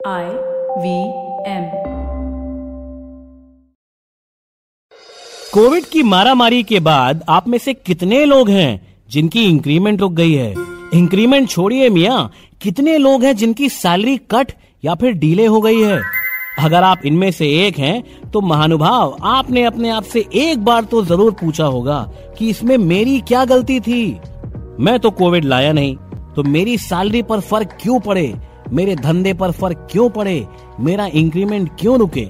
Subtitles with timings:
[0.00, 0.24] I
[0.78, 0.98] V
[1.50, 1.64] M
[5.54, 10.34] Covid की मारामारी के बाद आप में से कितने लोग हैं जिनकी इंक्रीमेंट रुक गई
[10.34, 10.54] है?
[10.94, 12.18] इंक्रीमेंट छोड़िए मिया।
[12.62, 14.52] कितने लोग हैं जिनकी सैलरी कट
[14.84, 16.00] या फिर डीले हो गई है?
[16.58, 21.04] अगर आप इनमें से एक हैं तो महानुभाव, आपने अपने आप से एक बार तो
[21.04, 22.00] ज़रूर पूछा होगा
[22.38, 24.04] कि इसमें मेरी क्या गलती थी।
[24.80, 25.96] मैं तो कोविड लाया नहीं
[26.36, 28.34] तो मेरी सैलरी पर फ़र्क क्यों पड़े?
[28.72, 30.46] मेरे धंधे पर फ़र्क क्यों पड़े?
[30.80, 32.24] मेरा इंक्रीमेंट क्यों रुके?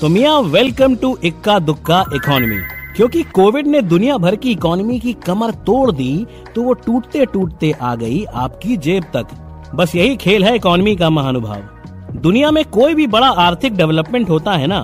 [0.00, 2.60] तो मिया वेलकम टू इक्का दुक्का इकोनॉमी
[2.96, 7.70] क्योंकि कोविड ने दुनिया भर की इकोनॉमी की कमर तोड़ दी तो वो टूटते टूटते
[7.72, 9.26] आ गई आपकी जेब तक।
[9.74, 14.52] बस यही खेल है इकोनॉमी का महानुभाव। दुनिया में कोई भी बड़ा आर्थिक डेवलपमेंट होता
[14.52, 14.80] है ना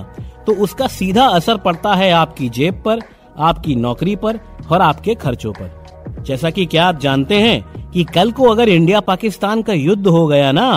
[0.47, 2.99] तो उसका सीधा असर पड़ता है आपकी जेब पर,
[3.37, 4.39] आपकी नौकरी पर
[4.71, 8.99] और आपके खर्चों पर। जैसा कि क्या आप जानते हैं कि कल को अगर इंडिया
[8.99, 10.69] पाकिस्तान का युद्ध हो गया ना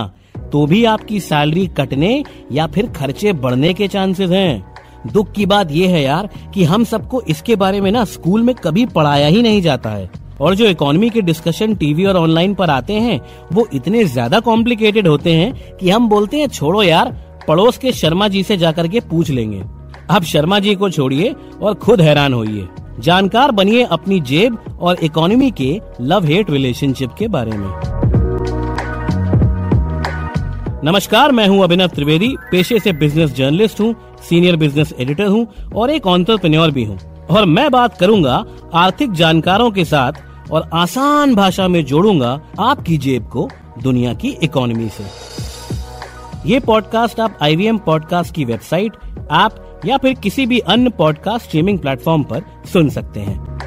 [0.52, 4.72] तो भी आपकी सैलरी कटने या फिर खर्चे बढ़ने के चांसेस हैं।
[5.12, 8.54] दुख की बात यह है यार कि हम सबको इसके बारे में ना स्कूल में
[8.54, 10.10] कभी पढ़ाया ही नहीं जाता है।
[10.40, 13.20] और जो इकोनॉमी के डिस्कशन टीवी और ऑनलाइन पर आते हैं,
[13.52, 17.10] वो इतने ज़्यादा कॉम्प्लिकेटेड होते हैं कि हम बोलते हैं, छोड़ो यार,
[17.48, 19.62] पड़ोस के शर्मा जी से जाकर के पूछ लेंगे।
[20.10, 22.68] अब शर्मा जी को छोड़िए और खुद हैरान होइए।
[23.00, 27.68] जानकार बनिए अपनी जेब और इकोनॉमी के लव हेट रिलेशनशिप के बारे में।
[30.84, 33.94] नमस्कार, मैं हूँ अभिनव त्रिवेदी, पेशे से बिज़नेस जर्नलिस्ट हूँ
[34.28, 36.98] सीनियर बिज़नेस एडिटर हूँ और एक ऑन्टरप्रेन्योर भी हूँ।
[37.30, 40.12] और मैं बात करूँगा आर्थिक जानकारों के साथ
[40.52, 43.48] और आसान भाषा में जोड़ूँगा आपकी जेब को
[43.82, 45.04] दुनिया की इकोनॉमी से।
[46.46, 48.92] ये पॉडकास्ट आप आईवीएम पॉडकास्ट की वेबसाइट
[49.32, 53.61] ऐप या फिर किसी भी अन्य पॉडकास्ट स्ट्रीमिंग प्लेटफॉर्म पर सुन सकते हैं।